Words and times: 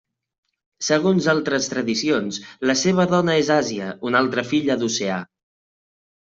Segons 0.85 1.27
altres 1.33 1.67
tradicions, 1.73 2.39
la 2.71 2.77
seva 2.85 3.07
dona 3.13 3.37
és 3.43 3.53
Àsia, 3.59 3.93
una 4.11 4.25
altra 4.25 4.47
filla 4.55 4.81
d'Oceà. 4.83 5.21